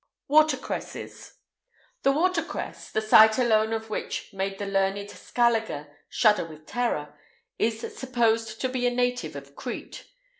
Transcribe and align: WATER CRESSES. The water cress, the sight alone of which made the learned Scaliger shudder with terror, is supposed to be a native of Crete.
WATER 0.27 0.57
CRESSES. 0.57 1.33
The 2.01 2.11
water 2.11 2.41
cress, 2.41 2.89
the 2.89 3.01
sight 3.03 3.37
alone 3.37 3.71
of 3.71 3.91
which 3.91 4.33
made 4.33 4.57
the 4.57 4.65
learned 4.65 5.11
Scaliger 5.11 5.95
shudder 6.09 6.43
with 6.45 6.65
terror, 6.65 7.13
is 7.59 7.81
supposed 7.95 8.59
to 8.61 8.67
be 8.69 8.87
a 8.87 8.89
native 8.89 9.35
of 9.35 9.55
Crete. 9.55 10.05